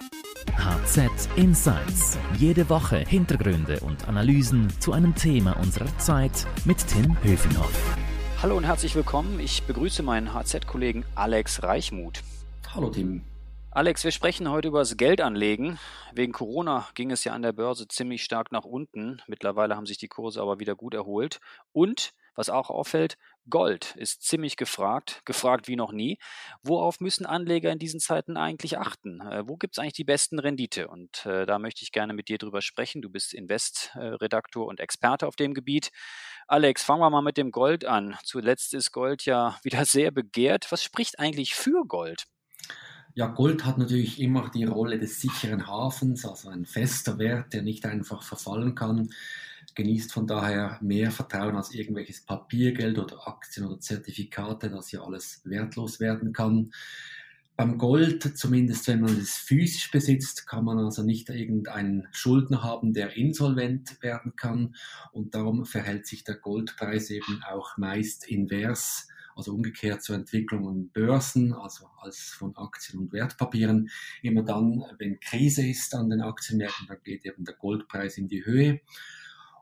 HZ 0.00 1.28
Insights. 1.36 2.18
Jede 2.38 2.70
Woche 2.70 2.98
Hintergründe 2.98 3.80
und 3.80 4.08
Analysen 4.08 4.68
zu 4.80 4.92
einem 4.92 5.14
Thema 5.14 5.56
unserer 5.58 5.96
Zeit 5.98 6.46
mit 6.64 6.78
Tim 6.86 7.16
Höfenhoff. 7.22 7.96
Hallo 8.42 8.56
und 8.56 8.64
herzlich 8.64 8.94
willkommen. 8.94 9.38
Ich 9.40 9.62
begrüße 9.64 10.02
meinen 10.02 10.32
HZ-Kollegen 10.32 11.04
Alex 11.14 11.62
Reichmuth. 11.62 12.22
Hallo 12.74 12.88
Tim. 12.88 13.22
Alex, 13.72 14.02
wir 14.02 14.10
sprechen 14.10 14.50
heute 14.50 14.68
über 14.68 14.78
das 14.78 14.96
Geldanlegen. 14.96 15.78
Wegen 16.14 16.32
Corona 16.32 16.88
ging 16.94 17.10
es 17.10 17.24
ja 17.24 17.34
an 17.34 17.42
der 17.42 17.52
Börse 17.52 17.86
ziemlich 17.86 18.24
stark 18.24 18.52
nach 18.52 18.64
unten. 18.64 19.20
Mittlerweile 19.26 19.76
haben 19.76 19.86
sich 19.86 19.98
die 19.98 20.08
Kurse 20.08 20.40
aber 20.40 20.58
wieder 20.58 20.76
gut 20.76 20.94
erholt. 20.94 21.40
Und, 21.72 22.12
was 22.40 22.48
auch 22.48 22.70
auffällt, 22.70 23.18
Gold 23.50 23.94
ist 23.96 24.22
ziemlich 24.22 24.56
gefragt, 24.56 25.20
gefragt 25.26 25.68
wie 25.68 25.76
noch 25.76 25.92
nie. 25.92 26.18
Worauf 26.62 26.98
müssen 27.00 27.26
Anleger 27.26 27.70
in 27.70 27.78
diesen 27.78 28.00
Zeiten 28.00 28.38
eigentlich 28.38 28.78
achten? 28.78 29.20
Äh, 29.20 29.46
wo 29.46 29.56
gibt 29.56 29.74
es 29.74 29.78
eigentlich 29.78 29.92
die 29.92 30.04
besten 30.04 30.38
Rendite? 30.38 30.88
Und 30.88 31.26
äh, 31.26 31.44
da 31.44 31.58
möchte 31.58 31.82
ich 31.82 31.92
gerne 31.92 32.14
mit 32.14 32.28
dir 32.28 32.38
drüber 32.38 32.62
sprechen. 32.62 33.02
Du 33.02 33.10
bist 33.10 33.34
Invest-Redaktor 33.34 34.66
und 34.66 34.80
Experte 34.80 35.26
auf 35.26 35.36
dem 35.36 35.52
Gebiet. 35.52 35.90
Alex, 36.46 36.82
fangen 36.82 37.02
wir 37.02 37.10
mal 37.10 37.20
mit 37.20 37.36
dem 37.36 37.50
Gold 37.50 37.84
an. 37.84 38.16
Zuletzt 38.24 38.72
ist 38.72 38.90
Gold 38.90 39.26
ja 39.26 39.58
wieder 39.62 39.84
sehr 39.84 40.10
begehrt. 40.10 40.72
Was 40.72 40.82
spricht 40.82 41.18
eigentlich 41.18 41.54
für 41.54 41.84
Gold? 41.86 42.24
Ja, 43.14 43.26
Gold 43.26 43.66
hat 43.66 43.76
natürlich 43.76 44.18
immer 44.18 44.50
die 44.50 44.64
Rolle 44.64 44.98
des 44.98 45.20
sicheren 45.20 45.66
Hafens, 45.66 46.24
also 46.24 46.48
ein 46.48 46.64
fester 46.64 47.18
Wert, 47.18 47.52
der 47.52 47.62
nicht 47.62 47.84
einfach 47.84 48.22
verfallen 48.22 48.74
kann, 48.74 49.10
genießt 49.74 50.12
von 50.12 50.26
daher 50.26 50.78
mehr 50.82 51.10
Vertrauen 51.10 51.56
als 51.56 51.72
irgendwelches 51.72 52.24
Papiergeld 52.24 52.98
oder 52.98 53.26
Aktien 53.26 53.66
oder 53.66 53.80
Zertifikate, 53.80 54.70
das 54.70 54.92
ja 54.92 55.02
alles 55.02 55.42
wertlos 55.44 56.00
werden 56.00 56.32
kann. 56.32 56.72
Beim 57.56 57.76
Gold, 57.76 58.38
zumindest 58.38 58.88
wenn 58.88 59.02
man 59.02 59.18
es 59.18 59.34
physisch 59.34 59.90
besitzt, 59.90 60.46
kann 60.46 60.64
man 60.64 60.78
also 60.78 61.02
nicht 61.02 61.28
irgendeinen 61.28 62.08
Schuldner 62.10 62.62
haben, 62.62 62.94
der 62.94 63.16
insolvent 63.16 64.02
werden 64.02 64.34
kann. 64.34 64.74
Und 65.12 65.34
darum 65.34 65.66
verhält 65.66 66.06
sich 66.06 66.24
der 66.24 66.36
Goldpreis 66.36 67.10
eben 67.10 67.42
auch 67.46 67.76
meist 67.76 68.26
invers 68.26 69.08
also 69.40 69.54
umgekehrt 69.54 70.02
zur 70.02 70.16
Entwicklung 70.16 70.68
an 70.68 70.90
Börsen, 70.90 71.54
also 71.54 71.86
als 71.98 72.18
von 72.18 72.56
Aktien 72.56 73.00
und 73.00 73.12
Wertpapieren. 73.12 73.90
Immer 74.22 74.42
dann, 74.42 74.84
wenn 74.98 75.18
Krise 75.18 75.66
ist 75.66 75.94
an 75.94 76.10
den 76.10 76.20
Aktienmärkten, 76.20 76.86
dann 76.88 77.02
geht 77.02 77.24
eben 77.24 77.44
der 77.44 77.54
Goldpreis 77.54 78.18
in 78.18 78.28
die 78.28 78.44
Höhe. 78.44 78.80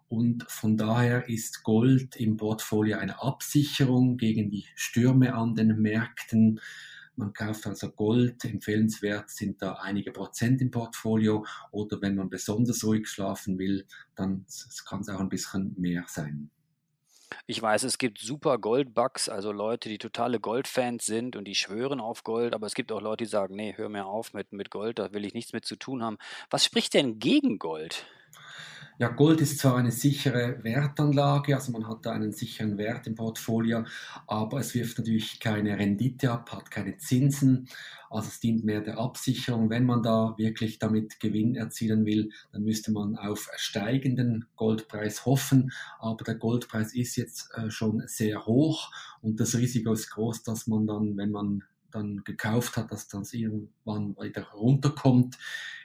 Und 0.09 0.51
von 0.51 0.77
daher 0.77 1.29
ist 1.29 1.63
Gold 1.63 2.17
im 2.17 2.37
Portfolio 2.37 2.99
eine 2.99 3.23
Absicherung 3.23 4.17
gegen 4.17 4.51
die 4.51 4.67
Stürme 4.75 5.35
an 5.35 5.55
den 5.55 5.81
Märkten. 5.81 6.61
Man 7.15 7.33
kauft 7.33 7.67
also 7.67 7.91
Gold, 7.91 8.45
empfehlenswert 8.45 9.29
sind 9.29 9.61
da 9.61 9.75
einige 9.75 10.13
Prozent 10.13 10.63
im 10.63 10.71
Portfolio 10.71 11.45
oder 11.73 12.01
wenn 12.01 12.15
man 12.15 12.31
besonders 12.31 12.85
ruhig 12.85 13.09
schlafen 13.09 13.59
will, 13.59 13.87
dann 14.15 14.47
kann 14.89 15.01
es 15.01 15.09
auch 15.09 15.21
ein 15.21 15.29
bisschen 15.29 15.75
mehr 15.77 16.05
sein. 16.07 16.51
Ich 17.47 17.61
weiß, 17.61 17.83
es 17.83 17.99
gibt 17.99 18.19
super 18.19 18.59
Goldbugs, 18.59 19.29
also 19.29 19.53
Leute, 19.53 19.89
die 19.89 19.99
totale 19.99 20.41
Goldfans 20.41 21.05
sind 21.05 21.37
und 21.37 21.45
die 21.45 21.55
schwören 21.55 22.01
auf 22.01 22.25
Gold, 22.25 22.55
aber 22.55 22.67
es 22.67 22.75
gibt 22.75 22.93
auch 22.93 23.03
Leute, 23.03 23.25
die 23.25 23.31
sagen, 23.31 23.57
nee, 23.57 23.75
hör 23.77 23.89
mir 23.89 24.07
auf 24.07 24.33
mit, 24.33 24.53
mit 24.53 24.71
Gold, 24.71 24.99
da 24.99 25.13
will 25.13 25.25
ich 25.25 25.35
nichts 25.35 25.53
mit 25.53 25.65
zu 25.65 25.77
tun 25.77 26.03
haben. 26.03 26.19
Was 26.51 26.65
spricht 26.65 26.95
denn 26.95 27.19
gegen 27.19 27.59
Gold? 27.59 28.07
Ja, 29.01 29.07
Gold 29.11 29.41
ist 29.41 29.61
zwar 29.61 29.77
eine 29.77 29.93
sichere 29.93 30.59
Wertanlage, 30.65 31.55
also 31.55 31.71
man 31.71 31.87
hat 31.87 32.05
da 32.05 32.11
einen 32.11 32.33
sicheren 32.33 32.79
Wert 32.79 33.07
im 33.07 33.15
Portfolio, 33.15 33.85
aber 34.27 34.59
es 34.59 34.75
wirft 34.75 34.99
natürlich 34.99 35.39
keine 35.39 35.79
Rendite 35.79 36.33
ab, 36.33 36.51
hat 36.51 36.73
keine 36.73 36.97
Zinsen. 36.97 37.69
Also 38.11 38.27
es 38.27 38.41
dient 38.41 38.65
mehr 38.65 38.81
der 38.81 38.99
Absicherung. 38.99 39.71
Wenn 39.71 39.85
man 39.85 40.03
da 40.03 40.35
wirklich 40.37 40.81
damit 40.81 41.21
Gewinn 41.21 41.55
erzielen 41.55 42.07
will, 42.07 42.33
dann 42.51 42.65
müsste 42.65 42.91
man 42.91 43.17
auf 43.17 43.49
steigenden 43.57 44.47
Goldpreis 44.57 45.25
hoffen. 45.25 45.71
Aber 46.01 46.25
der 46.25 46.35
Goldpreis 46.35 46.93
ist 46.93 47.15
jetzt 47.15 47.51
äh, 47.55 47.71
schon 47.71 48.03
sehr 48.07 48.47
hoch 48.47 48.91
und 49.21 49.39
das 49.39 49.55
Risiko 49.57 49.93
ist 49.93 50.11
groß, 50.11 50.43
dass 50.43 50.67
man 50.67 50.89
dann, 50.89 51.17
wenn 51.17 51.31
man 51.31 51.63
dann 51.91 52.23
gekauft 52.25 52.77
hat, 52.77 52.93
dass 52.93 53.09
das 53.09 53.33
irgendwann 53.33 54.17
wieder 54.17 54.45
runterkommt, 54.53 55.39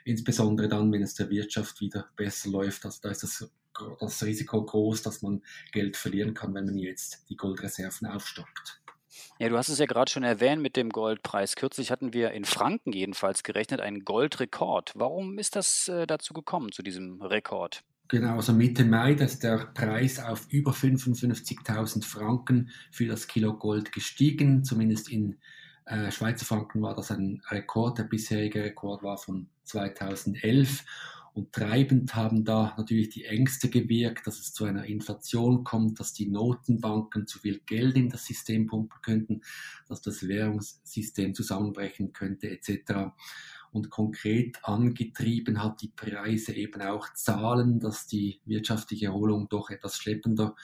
insbesondere 0.04 0.68
dann, 0.68 0.92
wenn 0.92 1.02
es 1.02 1.14
der 1.14 1.30
Wirtschaft 1.30 1.80
wieder 1.80 2.08
besser 2.16 2.50
läuft. 2.50 2.84
Also 2.84 3.00
da 3.02 3.10
ist 3.10 3.22
das, 3.22 3.50
das 4.00 4.22
Risiko 4.22 4.64
groß, 4.64 5.02
dass 5.02 5.22
man 5.22 5.42
Geld 5.72 5.96
verlieren 5.96 6.34
kann, 6.34 6.54
wenn 6.54 6.66
man 6.66 6.78
jetzt 6.78 7.24
die 7.28 7.36
Goldreserven 7.36 8.08
aufstockt. 8.08 8.80
Ja, 9.38 9.48
du 9.48 9.56
hast 9.56 9.68
es 9.68 9.78
ja 9.78 9.86
gerade 9.86 10.10
schon 10.10 10.22
erwähnt 10.22 10.62
mit 10.62 10.76
dem 10.76 10.90
Goldpreis. 10.90 11.56
Kürzlich 11.56 11.90
hatten 11.90 12.12
wir 12.12 12.30
in 12.32 12.44
Franken 12.44 12.92
jedenfalls 12.92 13.42
gerechnet 13.42 13.80
einen 13.80 14.04
Goldrekord. 14.04 14.92
Warum 14.94 15.38
ist 15.38 15.56
das 15.56 15.88
äh, 15.88 16.06
dazu 16.06 16.34
gekommen, 16.34 16.72
zu 16.72 16.82
diesem 16.82 17.20
Rekord? 17.20 17.82
Genau, 18.08 18.36
also 18.36 18.52
Mitte 18.52 18.84
Mai 18.84 19.14
ist 19.14 19.42
der 19.42 19.70
Preis 19.72 20.20
auf 20.20 20.46
über 20.50 20.72
55.000 20.72 22.04
Franken 22.04 22.70
für 22.90 23.06
das 23.06 23.26
Kilo 23.26 23.54
Gold 23.54 23.92
gestiegen, 23.92 24.62
zumindest 24.62 25.08
in 25.08 25.38
äh, 25.86 26.10
Schweizer 26.10 26.46
Franken 26.46 26.82
war 26.82 26.94
das 26.94 27.10
ein 27.10 27.42
Rekord. 27.50 27.98
Der 27.98 28.04
bisherige 28.04 28.62
Rekord 28.62 29.02
war 29.02 29.18
von 29.18 29.48
2011. 29.64 30.84
Und 31.34 31.52
treibend 31.52 32.14
haben 32.14 32.44
da 32.44 32.74
natürlich 32.78 33.08
die 33.08 33.24
Ängste 33.24 33.68
gewirkt, 33.68 34.24
dass 34.28 34.38
es 34.38 34.52
zu 34.52 34.66
einer 34.66 34.84
Inflation 34.84 35.64
kommt, 35.64 35.98
dass 35.98 36.12
die 36.12 36.28
Notenbanken 36.28 37.26
zu 37.26 37.40
viel 37.40 37.60
Geld 37.66 37.96
in 37.96 38.08
das 38.08 38.24
System 38.24 38.68
pumpen 38.68 39.02
könnten, 39.02 39.40
dass 39.88 40.00
das 40.00 40.28
Währungssystem 40.28 41.34
zusammenbrechen 41.34 42.12
könnte 42.12 42.50
etc. 42.50 43.10
Und 43.72 43.90
konkret 43.90 44.60
angetrieben 44.62 45.60
hat 45.60 45.82
die 45.82 45.88
Preise 45.88 46.54
eben 46.54 46.80
auch 46.82 47.12
Zahlen, 47.14 47.80
dass 47.80 48.06
die 48.06 48.40
wirtschaftliche 48.44 49.06
Erholung 49.06 49.48
doch 49.48 49.70
etwas 49.70 49.96
schleppender 49.96 50.54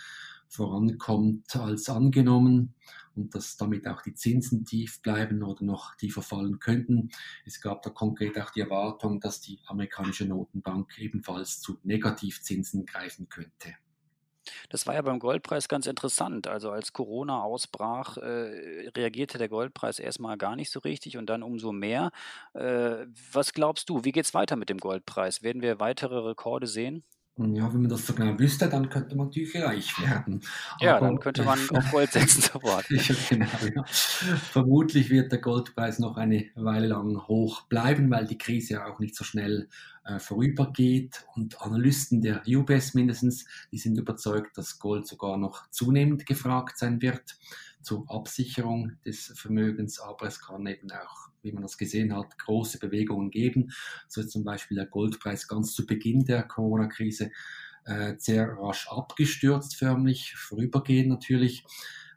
vorankommt 0.50 1.54
als 1.56 1.88
angenommen 1.88 2.74
und 3.14 3.34
dass 3.34 3.56
damit 3.56 3.86
auch 3.86 4.02
die 4.02 4.14
Zinsen 4.14 4.64
tief 4.64 5.00
bleiben 5.00 5.42
oder 5.42 5.64
noch 5.64 5.94
tiefer 5.94 6.22
fallen 6.22 6.58
könnten. 6.58 7.10
Es 7.46 7.60
gab 7.60 7.82
da 7.82 7.90
konkret 7.90 8.38
auch 8.38 8.50
die 8.50 8.60
Erwartung, 8.60 9.20
dass 9.20 9.40
die 9.40 9.60
amerikanische 9.66 10.26
Notenbank 10.26 10.98
ebenfalls 10.98 11.60
zu 11.60 11.78
Negativzinsen 11.84 12.84
greifen 12.84 13.28
könnte. 13.28 13.74
Das 14.68 14.86
war 14.86 14.94
ja 14.94 15.02
beim 15.02 15.18
Goldpreis 15.20 15.68
ganz 15.68 15.86
interessant. 15.86 16.48
Also 16.48 16.70
als 16.70 16.92
Corona 16.92 17.42
ausbrach, 17.42 18.16
äh, 18.16 18.88
reagierte 18.96 19.38
der 19.38 19.48
Goldpreis 19.48 19.98
erstmal 19.98 20.36
gar 20.38 20.56
nicht 20.56 20.70
so 20.70 20.80
richtig 20.80 21.16
und 21.16 21.26
dann 21.26 21.42
umso 21.42 21.72
mehr. 21.72 22.10
Äh, 22.54 23.06
was 23.32 23.52
glaubst 23.52 23.88
du, 23.88 24.04
wie 24.04 24.12
geht 24.12 24.24
es 24.24 24.34
weiter 24.34 24.56
mit 24.56 24.68
dem 24.68 24.78
Goldpreis? 24.78 25.42
Werden 25.42 25.62
wir 25.62 25.78
weitere 25.78 26.18
Rekorde 26.18 26.66
sehen? 26.66 27.04
Ja, 27.42 27.72
wenn 27.72 27.80
man 27.80 27.88
das 27.88 28.06
so 28.06 28.12
genau 28.12 28.38
wüsste, 28.38 28.68
dann 28.68 28.90
könnte 28.90 29.16
man 29.16 29.28
natürlich 29.28 29.56
reich 29.56 29.98
werden. 29.98 30.42
Ja, 30.78 30.96
Aber, 30.96 31.06
dann 31.06 31.20
könnte 31.20 31.42
man 31.42 31.58
auf 31.70 31.90
Gold 31.90 32.12
setzen 32.12 32.42
sofort. 32.42 32.86
genau, 33.30 33.46
ja. 33.74 33.84
Vermutlich 33.84 35.08
wird 35.08 35.32
der 35.32 35.40
Goldpreis 35.40 35.98
noch 35.98 36.18
eine 36.18 36.50
Weile 36.54 36.88
lang 36.88 37.28
hoch 37.28 37.62
bleiben, 37.62 38.10
weil 38.10 38.26
die 38.26 38.36
Krise 38.36 38.74
ja 38.74 38.86
auch 38.86 38.98
nicht 38.98 39.16
so 39.16 39.24
schnell 39.24 39.68
vorübergeht. 40.18 41.24
Und 41.34 41.60
Analysten 41.62 42.20
der 42.22 42.42
UBS 42.46 42.94
mindestens, 42.94 43.44
die 43.70 43.78
sind 43.78 43.98
überzeugt, 43.98 44.56
dass 44.58 44.78
Gold 44.78 45.06
sogar 45.06 45.36
noch 45.36 45.70
zunehmend 45.70 46.26
gefragt 46.26 46.78
sein 46.78 47.00
wird 47.02 47.36
zur 47.82 48.04
Absicherung 48.10 48.92
des 49.04 49.32
Vermögens, 49.36 50.00
aber 50.00 50.26
es 50.26 50.40
kann 50.40 50.66
eben 50.66 50.90
auch, 50.92 51.30
wie 51.42 51.52
man 51.52 51.62
das 51.62 51.78
gesehen 51.78 52.14
hat, 52.14 52.38
große 52.38 52.78
Bewegungen 52.78 53.30
geben. 53.30 53.70
So 54.08 54.20
ist 54.20 54.30
zum 54.30 54.44
Beispiel 54.44 54.76
der 54.76 54.86
Goldpreis 54.86 55.48
ganz 55.48 55.74
zu 55.74 55.86
Beginn 55.86 56.24
der 56.24 56.42
Corona-Krise 56.42 57.30
äh, 57.86 58.14
sehr 58.18 58.48
rasch 58.58 58.88
abgestürzt, 58.90 59.76
förmlich, 59.76 60.34
vorübergehend 60.36 61.08
natürlich 61.08 61.64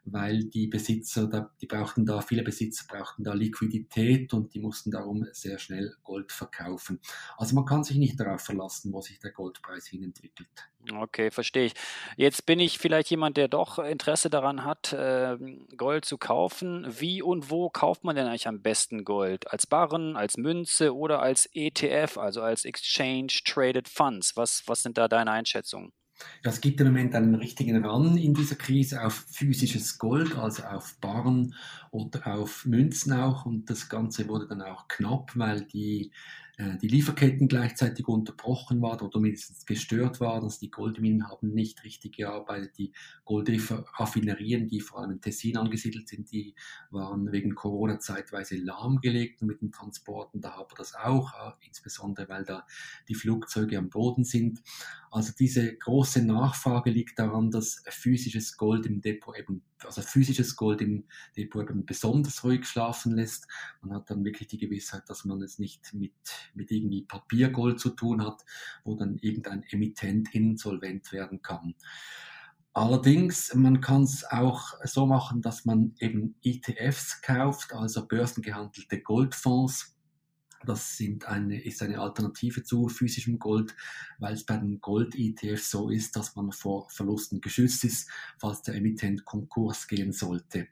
weil 0.04 0.44
die 0.44 0.66
Besitzer, 0.66 1.26
da, 1.26 1.50
die 1.60 1.66
brauchten 1.66 2.04
da, 2.04 2.20
viele 2.20 2.42
Besitzer 2.42 2.84
brauchten 2.88 3.24
da 3.24 3.32
Liquidität 3.32 4.32
und 4.34 4.54
die 4.54 4.60
mussten 4.60 4.90
darum 4.90 5.26
sehr 5.32 5.58
schnell 5.58 5.94
Gold 6.02 6.32
verkaufen. 6.32 7.00
Also 7.36 7.54
man 7.54 7.64
kann 7.64 7.84
sich 7.84 7.96
nicht 7.96 8.18
darauf 8.20 8.42
verlassen, 8.42 8.92
wo 8.92 9.00
sich 9.00 9.18
der 9.18 9.32
Goldpreis 9.32 9.86
hin 9.86 10.02
entwickelt. 10.04 10.48
Okay, 10.92 11.30
verstehe 11.30 11.66
ich. 11.66 11.74
Jetzt 12.16 12.44
bin 12.44 12.60
ich 12.60 12.78
vielleicht 12.78 13.10
jemand, 13.10 13.38
der 13.38 13.48
doch 13.48 13.78
Interesse 13.78 14.28
daran 14.28 14.64
hat, 14.64 14.92
äh, 14.92 15.38
Gold 15.76 16.04
zu 16.04 16.18
kaufen. 16.18 16.86
Wie 16.88 17.22
und 17.22 17.50
wo 17.50 17.70
kauft 17.70 18.04
man 18.04 18.16
denn 18.16 18.26
eigentlich 18.26 18.48
am 18.48 18.60
besten 18.60 19.04
Gold? 19.04 19.50
Als 19.50 19.66
Barren, 19.66 20.16
als 20.16 20.36
Münze 20.36 20.94
oder 20.94 21.20
als 21.20 21.48
ETF, 21.54 22.18
also 22.18 22.42
als 22.42 22.66
Exchange 22.66 23.28
Traded 23.44 23.88
Funds? 23.88 24.36
Was, 24.36 24.62
was 24.66 24.82
sind 24.82 24.98
da 24.98 25.08
deine 25.08 25.30
Einschätzungen? 25.30 25.92
Ja, 26.44 26.50
es 26.50 26.60
gibt 26.60 26.80
im 26.80 26.88
Moment 26.88 27.14
einen 27.14 27.34
richtigen 27.34 27.84
Run 27.84 28.16
in 28.16 28.34
dieser 28.34 28.54
Krise 28.54 29.04
auf 29.04 29.24
physisches 29.30 29.98
Gold, 29.98 30.36
also 30.36 30.62
auf 30.64 30.96
Barren 31.00 31.54
oder 31.90 32.26
auf 32.34 32.64
Münzen 32.66 33.12
auch. 33.12 33.46
Und 33.46 33.68
das 33.70 33.88
Ganze 33.88 34.28
wurde 34.28 34.46
dann 34.46 34.62
auch 34.62 34.88
knapp, 34.88 35.32
weil 35.34 35.62
die 35.62 36.12
die 36.56 36.86
Lieferketten 36.86 37.48
gleichzeitig 37.48 38.06
unterbrochen 38.06 38.80
waren 38.80 39.00
oder 39.00 39.18
mindestens 39.18 39.66
gestört 39.66 40.20
waren. 40.20 40.44
Also 40.44 40.60
die 40.60 40.70
Goldminen 40.70 41.28
haben 41.28 41.52
nicht 41.52 41.82
richtig 41.82 42.16
gearbeitet. 42.16 42.78
Die 42.78 42.92
Goldraffinerien, 43.24 44.68
die 44.68 44.80
vor 44.80 45.00
allem 45.00 45.12
in 45.12 45.20
Tessin 45.20 45.56
angesiedelt 45.56 46.08
sind, 46.08 46.30
die 46.30 46.54
waren 46.90 47.32
wegen 47.32 47.56
Corona 47.56 47.98
zeitweise 47.98 48.56
lahmgelegt 48.56 49.42
mit 49.42 49.62
den 49.62 49.72
Transporten. 49.72 50.40
Da 50.40 50.52
haben 50.52 50.70
wir 50.70 50.76
das 50.76 50.94
auch, 50.94 51.32
äh, 51.32 51.66
insbesondere 51.66 52.28
weil 52.28 52.44
da 52.44 52.66
die 53.08 53.16
Flugzeuge 53.16 53.76
am 53.78 53.90
Boden 53.90 54.24
sind. 54.24 54.62
Also 55.10 55.32
diese 55.38 55.76
große 55.76 56.24
Nachfrage 56.24 56.90
liegt 56.90 57.18
daran, 57.18 57.50
dass 57.50 57.82
physisches 57.88 58.56
Gold 58.56 58.86
im 58.86 59.00
Depot 59.00 59.36
eben, 59.36 59.62
also 59.84 60.02
physisches 60.02 60.56
Gold 60.56 60.80
im 60.80 61.04
Depot 61.36 61.68
eben 61.68 61.86
besonders 61.86 62.42
ruhig 62.42 62.66
schlafen 62.66 63.14
lässt. 63.14 63.46
Man 63.80 63.94
hat 63.94 64.10
dann 64.10 64.24
wirklich 64.24 64.48
die 64.48 64.58
Gewissheit, 64.58 65.02
dass 65.08 65.24
man 65.24 65.40
es 65.42 65.58
nicht 65.58 65.94
mit 65.94 66.12
mit 66.54 66.70
irgendwie 66.70 67.02
Papiergold 67.02 67.80
zu 67.80 67.90
tun 67.90 68.24
hat, 68.24 68.44
wo 68.84 68.94
dann 68.94 69.18
irgendein 69.18 69.62
Emittent 69.70 70.34
insolvent 70.34 71.12
werden 71.12 71.42
kann. 71.42 71.74
Allerdings, 72.76 73.54
man 73.54 73.80
kann 73.80 74.02
es 74.02 74.24
auch 74.24 74.74
so 74.82 75.06
machen, 75.06 75.40
dass 75.42 75.64
man 75.64 75.94
eben 76.00 76.34
ETFs 76.42 77.22
kauft, 77.22 77.72
also 77.72 78.04
börsengehandelte 78.04 79.00
Goldfonds. 79.00 79.96
Das 80.66 80.96
sind 80.96 81.26
eine, 81.26 81.62
ist 81.62 81.82
eine 81.82 82.00
Alternative 82.00 82.64
zu 82.64 82.88
physischem 82.88 83.38
Gold, 83.38 83.76
weil 84.18 84.34
es 84.34 84.44
bei 84.44 84.56
den 84.56 84.80
Gold-ETFs 84.80 85.70
so 85.70 85.88
ist, 85.88 86.16
dass 86.16 86.34
man 86.34 86.50
vor 86.50 86.88
Verlusten 86.90 87.40
geschützt 87.40 87.84
ist, 87.84 88.10
falls 88.38 88.62
der 88.62 88.74
Emittent 88.74 89.24
Konkurs 89.24 89.86
gehen 89.86 90.10
sollte 90.10 90.66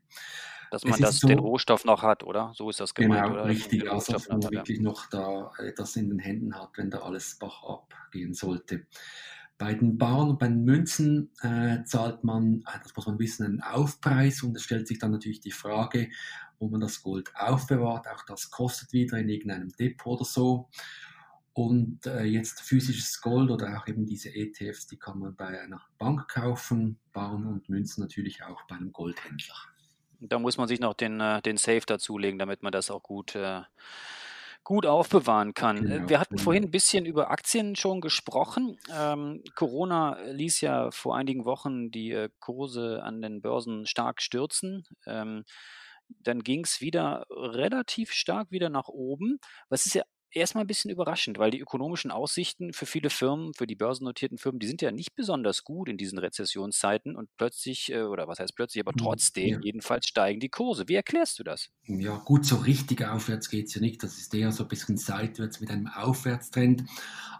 dass 0.73 0.87
man 0.87 0.99
das, 1.01 1.19
so, 1.19 1.29
den 1.29 1.39
Rohstoff 1.39 1.85
noch 1.85 2.03
hat, 2.03 2.25
oder? 2.25 2.53
So 2.55 2.71
ist 2.71 2.81
das 2.81 2.95
gemeint, 2.95 3.25
genau, 3.25 3.35
oder? 3.35 3.45
Richtig, 3.45 3.91
also 3.91 4.15
dass 4.15 4.29
man 4.29 4.43
wirklich 4.43 4.79
ja. 4.79 4.83
noch 4.83 5.07
da 5.11 5.53
das 5.77 5.97
in 5.97 6.09
den 6.09 6.19
Händen 6.19 6.55
hat, 6.55 6.71
wenn 6.77 6.91
da 6.91 7.01
alles 7.01 7.39
Bach 7.39 7.63
abgehen 7.63 8.33
sollte. 8.33 8.87
Bei 9.59 9.75
den 9.75 9.99
Bauern 9.99 10.31
und 10.31 10.39
bei 10.39 10.49
den 10.49 10.65
Münzen 10.65 11.31
äh, 11.43 11.85
zahlt 11.85 12.25
man, 12.25 12.65
äh, 12.67 12.79
das 12.83 12.97
muss 12.97 13.07
man 13.07 13.19
wissen, 13.19 13.45
einen 13.45 13.61
Aufpreis 13.61 14.43
und 14.43 14.57
es 14.57 14.63
stellt 14.63 14.89
sich 14.89 14.99
dann 14.99 15.11
natürlich 15.11 15.41
die 15.41 15.51
Frage, 15.51 16.09
wo 16.59 16.69
man 16.69 16.81
das 16.81 17.03
Gold 17.03 17.31
aufbewahrt. 17.37 18.09
Auch 18.09 18.25
das 18.25 18.51
kostet 18.51 18.95
wieder 18.95 19.19
in 19.19 19.29
irgendeinem 19.29 19.69
Depot 19.77 20.21
oder 20.21 20.25
so. 20.25 20.71
Und 21.53 22.07
äh, 22.07 22.25
jetzt 22.25 22.63
physisches 22.63 23.21
Gold 23.21 23.51
oder 23.51 23.79
auch 23.79 23.87
eben 23.87 24.07
diese 24.07 24.35
ETFs, 24.35 24.87
die 24.87 24.97
kann 24.97 25.19
man 25.19 25.37
bei 25.37 25.61
einer 25.61 25.83
Bank 25.99 26.29
kaufen, 26.29 26.99
Bauern 27.13 27.45
und 27.45 27.69
Münzen 27.69 28.01
natürlich 28.01 28.43
auch 28.43 28.63
bei 28.67 28.77
einem 28.77 28.91
Goldhändler. 28.91 29.55
Da 30.25 30.39
muss 30.39 30.57
man 30.57 30.69
sich 30.69 30.81
noch 30.81 30.95
den, 30.95 31.21
äh, 31.21 31.43
den 31.43 31.57
Safe 31.57 31.83
dazulegen, 31.87 32.39
damit 32.39 32.63
man 32.63 32.73
das 32.73 32.91
auch 32.91 33.03
gut, 33.03 33.35
äh, 33.35 33.63
gut 34.63 34.87
aufbewahren 34.87 35.53
kann. 35.55 35.79
Äh, 35.79 35.97
genau. 35.97 36.09
Wir 36.09 36.21
hatten 36.21 36.39
vorhin 36.39 36.65
ein 36.65 36.71
bisschen 36.71 37.05
über 37.05 37.31
Aktien 37.31 37.75
schon 37.75 38.01
gesprochen. 38.01 38.79
Ähm, 38.95 39.43
Corona 39.57 40.19
ließ 40.31 40.61
ja 40.61 40.91
vor 40.93 41.17
einigen 41.17 41.45
Wochen 41.45 41.91
die 41.91 42.29
Kurse 42.39 43.03
an 43.03 43.21
den 43.21 43.43
Börsen 43.43 43.87
stark 43.87 44.23
stürzen. 44.23 44.85
Ähm, 45.07 45.45
dann 46.09 46.43
ging 46.43 46.65
es 46.65 46.81
wieder 46.81 47.27
relativ 47.31 48.13
stark 48.13 48.51
wieder 48.51 48.69
nach 48.69 48.89
oben. 48.89 49.39
Was 49.69 49.87
ist 49.87 49.95
ja 49.95 50.03
erstmal 50.33 50.65
ein 50.65 50.67
bisschen 50.67 50.91
überraschend, 50.91 51.39
weil 51.39 51.51
die 51.51 51.61
ökonomischen 51.61 52.11
Aussichten 52.11 52.73
für 52.73 52.87
viele 52.87 53.11
Firmen, 53.11 53.55
für 53.55 53.67
die 53.67 53.75
börsennotierten 53.75 54.39
Firmen, 54.39 54.59
die 54.59 54.67
sind 54.67 54.83
ja 54.83 54.91
nicht 54.91 55.15
besonders 55.15 55.65
gut 55.65 55.89
in 55.89 55.97
diesen 55.97 56.19
Rezessionszeiten 56.19 57.17
und 57.17 57.29
plötzlich, 57.37 57.93
äh, 57.93 58.03
oder 58.03 58.29
was 58.29 58.39
heißt 58.39 58.55
plötzlich, 58.55 58.83
aber 58.83 58.93
hm, 58.93 58.99
trotzdem, 58.99 59.49
ja. 59.49 59.61
jedenfalls 59.63 60.07
steigen 60.07 60.41
die 60.41 60.49
Kurse. 60.49 60.89
Wie 60.89 60.95
erklärst 60.95 61.39
du 61.39 61.45
das? 61.45 61.71
Ja, 61.87 62.17
gut, 62.17 62.45
so 62.45 62.57
richtig 62.57 63.05
aufwärts 63.05 63.51
geht 63.51 63.67
es 63.67 63.75
ja 63.75 63.81
nicht. 63.81 64.03
Das 64.03 64.19
ist 64.19 64.35
eher 64.35 64.53
so 64.53 64.65
ein 64.65 64.69
bisschen 64.69 64.97
seitwärts 64.97 65.61
mit 65.61 65.71
einem 65.71 65.87
Aufwärtstrend. 65.87 66.85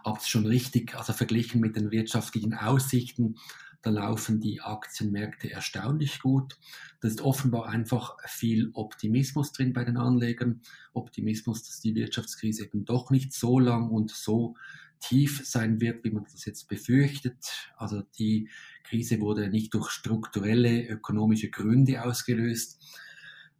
Aber 0.03 0.17
es 0.17 0.23
ist 0.23 0.29
schon 0.29 0.45
richtig, 0.45 0.95
also 0.95 1.13
verglichen 1.13 1.61
mit 1.61 1.75
den 1.75 1.91
wirtschaftlichen 1.91 2.53
Aussichten, 2.53 3.35
da 3.83 3.89
laufen 3.89 4.39
die 4.39 4.61
Aktienmärkte 4.61 5.51
erstaunlich 5.51 6.21
gut. 6.21 6.57
Da 7.01 7.09
ist 7.09 7.19
offenbar 7.21 7.67
einfach 7.67 8.15
viel 8.25 8.71
Optimismus 8.73 9.51
drin 9.51 9.73
bei 9.73 9.83
den 9.83 9.97
Anlegern. 9.97 10.61
Optimismus, 10.93 11.63
dass 11.63 11.81
die 11.81 11.93
Wirtschaftskrise 11.93 12.63
eben 12.63 12.85
doch 12.85 13.11
nicht 13.11 13.33
so 13.33 13.59
lang 13.59 13.89
und 13.89 14.09
so 14.09 14.55
tief 15.01 15.41
sein 15.45 15.81
wird, 15.81 16.05
wie 16.05 16.11
man 16.11 16.23
das 16.23 16.45
jetzt 16.45 16.69
befürchtet. 16.69 17.71
Also 17.75 18.03
die 18.17 18.49
Krise 18.85 19.19
wurde 19.19 19.49
nicht 19.49 19.73
durch 19.73 19.89
strukturelle 19.89 20.87
ökonomische 20.87 21.49
Gründe 21.49 22.05
ausgelöst, 22.05 22.81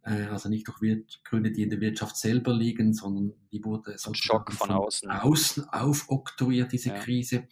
äh, 0.04 0.24
also 0.24 0.48
nicht 0.48 0.66
durch 0.66 1.04
Gründe, 1.24 1.52
die 1.52 1.64
in 1.64 1.70
der 1.70 1.82
Wirtschaft 1.82 2.16
selber 2.16 2.54
liegen, 2.54 2.94
sondern 2.94 3.34
die 3.52 3.62
wurde 3.62 3.98
so 3.98 4.14
Schock 4.14 4.52
von, 4.52 4.68
von 4.68 4.76
außen, 4.76 5.10
außen 5.10 5.68
aufoktroyiert, 5.68 6.72
diese 6.72 6.88
ja. 6.88 6.98
Krise. 6.98 7.46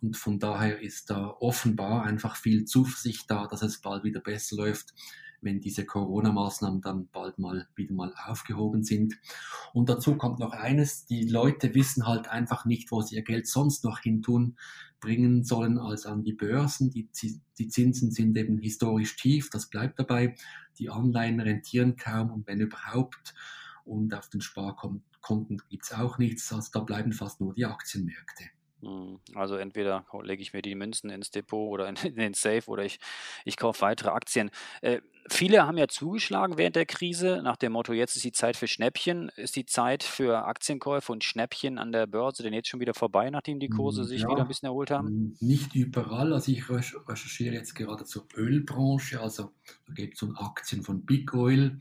Und 0.00 0.16
von 0.16 0.38
daher 0.38 0.80
ist 0.80 1.10
da 1.10 1.28
offenbar 1.40 2.04
einfach 2.04 2.36
viel 2.36 2.64
Zuversicht 2.64 3.30
da, 3.30 3.46
dass 3.46 3.62
es 3.62 3.80
bald 3.80 4.04
wieder 4.04 4.20
besser 4.20 4.56
läuft, 4.56 4.94
wenn 5.40 5.60
diese 5.60 5.84
Corona-Maßnahmen 5.84 6.80
dann 6.80 7.08
bald 7.08 7.38
mal 7.38 7.68
wieder 7.74 7.94
mal 7.94 8.12
aufgehoben 8.26 8.82
sind. 8.82 9.14
Und 9.72 9.88
dazu 9.88 10.16
kommt 10.16 10.38
noch 10.38 10.52
eines, 10.52 11.06
die 11.06 11.28
Leute 11.28 11.74
wissen 11.74 12.06
halt 12.06 12.28
einfach 12.28 12.64
nicht, 12.64 12.90
wo 12.90 13.02
sie 13.02 13.16
ihr 13.16 13.22
Geld 13.22 13.46
sonst 13.46 13.84
noch 13.84 14.00
hintun 14.00 14.56
bringen 15.00 15.44
sollen 15.44 15.78
als 15.78 16.06
an 16.06 16.24
die 16.24 16.32
Börsen. 16.32 16.90
Die, 16.90 17.08
die 17.58 17.68
Zinsen 17.68 18.10
sind 18.10 18.36
eben 18.36 18.58
historisch 18.58 19.16
tief, 19.16 19.50
das 19.50 19.68
bleibt 19.68 19.98
dabei. 19.98 20.34
Die 20.78 20.90
Anleihen 20.90 21.40
rentieren 21.40 21.96
kaum 21.96 22.30
und 22.30 22.46
wenn 22.46 22.60
überhaupt. 22.60 23.34
Und 23.84 24.12
auf 24.14 24.28
den 24.28 24.40
Sparkonten 24.40 25.62
gibt 25.68 25.84
es 25.84 25.92
auch 25.92 26.18
nichts, 26.18 26.52
also 26.52 26.70
da 26.72 26.80
bleiben 26.80 27.12
fast 27.12 27.40
nur 27.40 27.54
die 27.54 27.64
Aktienmärkte. 27.64 28.44
Hm, 28.82 29.18
also 29.34 29.56
entweder 29.56 30.06
lege 30.22 30.42
ich 30.42 30.52
mir 30.52 30.62
die 30.62 30.74
Münzen 30.76 31.10
ins 31.10 31.30
Depot 31.30 31.68
oder 31.68 31.88
in, 31.88 31.96
in 32.04 32.16
den 32.16 32.34
Safe 32.34 32.62
oder 32.70 32.84
ich, 32.84 32.98
ich 33.44 33.56
kaufe 33.56 33.80
weitere 33.82 34.10
Aktien. 34.10 34.50
Äh, 34.82 35.00
viele 35.28 35.66
haben 35.66 35.78
ja 35.78 35.88
zugeschlagen 35.88 36.58
während 36.58 36.76
der 36.76 36.86
Krise 36.86 37.40
nach 37.42 37.56
dem 37.56 37.72
Motto, 37.72 37.92
jetzt 37.92 38.16
ist 38.16 38.24
die 38.24 38.32
Zeit 38.32 38.56
für 38.56 38.66
Schnäppchen. 38.66 39.30
Ist 39.36 39.56
die 39.56 39.66
Zeit 39.66 40.02
für 40.02 40.44
Aktienkäufe 40.44 41.12
und 41.12 41.24
Schnäppchen 41.24 41.78
an 41.78 41.92
der 41.92 42.06
Börse 42.06 42.42
denn 42.42 42.52
jetzt 42.52 42.68
schon 42.68 42.80
wieder 42.80 42.94
vorbei, 42.94 43.30
nachdem 43.30 43.60
die 43.60 43.68
Kurse 43.68 44.02
hm, 44.02 44.08
sich 44.08 44.22
ja, 44.22 44.28
wieder 44.28 44.42
ein 44.42 44.48
bisschen 44.48 44.66
erholt 44.66 44.90
haben? 44.90 45.36
Nicht 45.40 45.74
überall. 45.74 46.32
Also 46.32 46.52
ich 46.52 46.68
recherchiere 46.68 47.54
jetzt 47.54 47.74
gerade 47.74 48.04
zur 48.04 48.26
Ölbranche. 48.36 49.20
Also 49.20 49.52
da 49.86 49.94
gibt 49.94 50.14
es 50.14 50.20
so 50.20 50.32
Aktien 50.34 50.82
von 50.82 51.04
Big 51.04 51.34
Oil. 51.34 51.78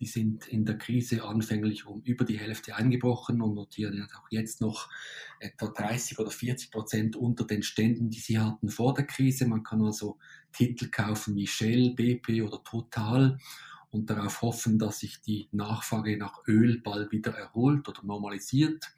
Die 0.00 0.06
sind 0.06 0.48
in 0.48 0.64
der 0.64 0.76
Krise 0.76 1.24
anfänglich 1.24 1.86
um 1.86 2.02
über 2.02 2.24
die 2.24 2.38
Hälfte 2.38 2.74
eingebrochen 2.74 3.40
und 3.40 3.54
notieren 3.54 4.06
auch 4.14 4.26
jetzt 4.30 4.60
noch 4.60 4.90
etwa 5.38 5.68
30 5.68 6.18
oder 6.18 6.30
40 6.30 6.70
Prozent 6.70 7.16
unter 7.16 7.46
den 7.46 7.62
Ständen, 7.62 8.10
die 8.10 8.18
sie 8.18 8.38
hatten 8.38 8.68
vor 8.68 8.94
der 8.94 9.06
Krise. 9.06 9.46
Man 9.46 9.62
kann 9.62 9.82
also 9.82 10.18
Titel 10.54 10.88
kaufen 10.88 11.36
wie 11.36 11.46
Shell, 11.46 11.90
BP 11.94 12.42
oder 12.42 12.62
Total 12.62 13.38
und 13.90 14.08
darauf 14.08 14.42
hoffen, 14.42 14.78
dass 14.78 15.00
sich 15.00 15.20
die 15.20 15.48
Nachfrage 15.52 16.16
nach 16.16 16.46
Öl 16.48 16.80
bald 16.80 17.12
wieder 17.12 17.32
erholt 17.32 17.88
oder 17.88 18.02
normalisiert. 18.02 18.92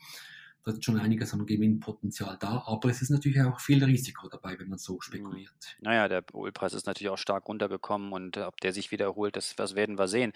Da 0.66 0.72
ist 0.72 0.84
schon 0.84 0.98
einiges 0.98 1.32
an 1.32 1.46
Gewinnpotenzial 1.46 2.38
da, 2.40 2.64
aber 2.66 2.90
es 2.90 3.00
ist 3.00 3.10
natürlich 3.10 3.40
auch 3.40 3.60
viel 3.60 3.84
Risiko 3.84 4.28
dabei, 4.28 4.58
wenn 4.58 4.68
man 4.68 4.78
so 4.78 5.00
spekuliert. 5.00 5.76
Naja, 5.80 6.08
der 6.08 6.24
Ölpreis 6.34 6.74
ist 6.74 6.88
natürlich 6.88 7.08
auch 7.08 7.18
stark 7.18 7.46
runtergekommen 7.46 8.12
und 8.12 8.36
äh, 8.36 8.40
ob 8.40 8.60
der 8.60 8.72
sich 8.72 8.90
wieder 8.90 9.04
erholt, 9.04 9.36
das, 9.36 9.54
das 9.54 9.76
werden 9.76 9.96
wir 9.96 10.08
sehen. 10.08 10.32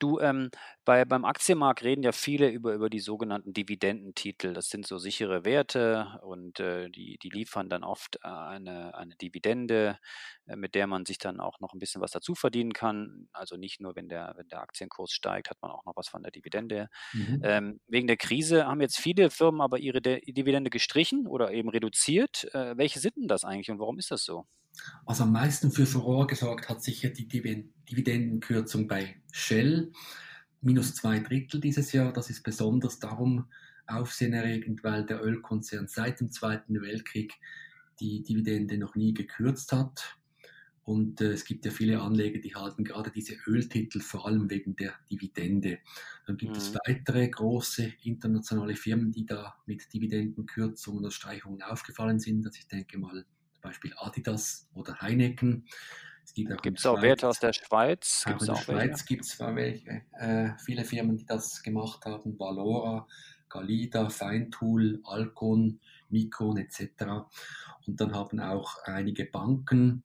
Du, 0.00 0.18
ähm, 0.18 0.50
bei, 0.84 1.04
beim 1.04 1.24
Aktienmarkt 1.24 1.84
reden 1.84 2.02
ja 2.02 2.10
viele 2.10 2.50
über, 2.50 2.74
über 2.74 2.90
die 2.90 2.98
sogenannten 2.98 3.52
Dividendentitel. 3.52 4.52
Das 4.52 4.68
sind 4.68 4.84
so 4.84 4.98
sichere 4.98 5.44
Werte 5.44 6.18
und 6.22 6.58
äh, 6.58 6.90
die, 6.90 7.16
die 7.22 7.30
liefern 7.30 7.68
dann 7.68 7.84
oft 7.84 8.24
eine, 8.24 8.96
eine 8.96 9.14
Dividende, 9.14 10.00
äh, 10.46 10.56
mit 10.56 10.74
der 10.74 10.88
man 10.88 11.06
sich 11.06 11.18
dann 11.18 11.38
auch 11.38 11.60
noch 11.60 11.72
ein 11.72 11.78
bisschen 11.78 12.02
was 12.02 12.10
dazu 12.10 12.34
verdienen 12.34 12.72
kann. 12.72 13.28
Also 13.32 13.56
nicht 13.56 13.80
nur, 13.80 13.94
wenn 13.94 14.08
der, 14.08 14.34
wenn 14.36 14.48
der 14.48 14.60
Aktienkurs 14.60 15.12
steigt, 15.12 15.50
hat 15.50 15.58
man 15.62 15.70
auch 15.70 15.84
noch 15.84 15.94
was 15.94 16.08
von 16.08 16.24
der 16.24 16.32
Dividende. 16.32 16.88
Mhm. 17.12 17.40
Ähm, 17.44 17.80
wegen 17.86 18.08
der 18.08 18.16
Krise 18.16 18.66
haben 18.66 18.80
jetzt 18.80 18.98
viele 18.98 19.30
Firmen 19.30 19.67
aber 19.68 19.78
ihre 19.78 20.00
De 20.00 20.20
Dividende 20.32 20.70
gestrichen 20.70 21.26
oder 21.26 21.52
eben 21.52 21.68
reduziert. 21.68 22.48
Äh, 22.54 22.76
welche 22.76 23.00
sind 23.00 23.16
denn 23.16 23.28
das 23.28 23.44
eigentlich 23.44 23.70
und 23.70 23.78
warum 23.78 23.98
ist 23.98 24.10
das 24.10 24.24
so? 24.24 24.46
Also 25.06 25.24
am 25.24 25.32
meisten 25.32 25.70
für 25.70 25.86
Furore 25.86 26.26
gesorgt 26.26 26.68
hat 26.68 26.82
sicher 26.82 27.10
die 27.10 27.28
Dividendenkürzung 27.28 28.88
bei 28.88 29.16
Shell. 29.32 29.92
Minus 30.60 30.94
zwei 30.94 31.20
Drittel 31.20 31.60
dieses 31.60 31.92
Jahr. 31.92 32.12
Das 32.12 32.30
ist 32.30 32.42
besonders 32.42 32.98
darum 32.98 33.46
aufsehenerregend, 33.86 34.84
weil 34.84 35.04
der 35.04 35.22
Ölkonzern 35.22 35.88
seit 35.88 36.20
dem 36.20 36.30
Zweiten 36.30 36.80
Weltkrieg 36.80 37.34
die 38.00 38.22
Dividende 38.22 38.78
noch 38.78 38.94
nie 38.94 39.14
gekürzt 39.14 39.72
hat. 39.72 40.16
Und 40.88 41.20
äh, 41.20 41.32
es 41.32 41.44
gibt 41.44 41.66
ja 41.66 41.70
viele 41.70 42.00
Anleger, 42.00 42.38
die 42.38 42.54
halten 42.54 42.82
gerade 42.82 43.10
diese 43.10 43.34
Öltitel 43.46 44.00
vor 44.00 44.24
allem 44.24 44.48
wegen 44.48 44.74
der 44.74 44.94
Dividende. 45.10 45.80
Dann 46.26 46.38
gibt 46.38 46.52
mhm. 46.52 46.58
es 46.58 46.74
weitere 46.86 47.28
große 47.28 47.92
internationale 48.04 48.74
Firmen, 48.74 49.12
die 49.12 49.26
da 49.26 49.54
mit 49.66 49.92
Dividendenkürzungen 49.92 51.00
oder 51.00 51.10
Streichungen 51.10 51.60
aufgefallen 51.60 52.20
sind. 52.20 52.46
Also 52.46 52.56
ich 52.58 52.68
denke 52.68 52.96
mal 52.96 53.26
zum 53.52 53.60
Beispiel 53.60 53.92
Adidas 53.98 54.66
oder 54.72 54.98
Heineken. 55.02 55.66
Es 56.24 56.32
gibt 56.32 56.54
auch, 56.54 56.62
gibt's 56.62 56.86
auch 56.86 57.02
Werte 57.02 57.28
aus 57.28 57.38
der 57.38 57.52
Schweiz? 57.52 58.24
Auch 58.26 58.40
in 58.40 58.46
der 58.46 58.56
Schweiz 58.56 59.04
gibt 59.04 59.26
es 59.26 59.38
welche, 59.38 60.04
äh, 60.12 60.52
viele 60.64 60.86
Firmen, 60.86 61.18
die 61.18 61.26
das 61.26 61.62
gemacht 61.62 62.06
haben. 62.06 62.38
Valora, 62.38 63.06
Galida, 63.50 64.08
Feintool, 64.08 65.02
Alcon, 65.04 65.80
Mikron 66.08 66.56
etc. 66.56 67.28
Und 67.86 68.00
dann 68.00 68.14
haben 68.14 68.40
auch 68.40 68.78
einige 68.84 69.26
Banken 69.26 70.02